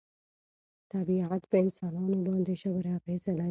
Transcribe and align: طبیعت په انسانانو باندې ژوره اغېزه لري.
طبیعت 0.91 1.43
په 1.51 1.55
انسانانو 1.63 2.15
باندې 2.25 2.51
ژوره 2.61 2.91
اغېزه 2.97 3.31
لري. 3.39 3.49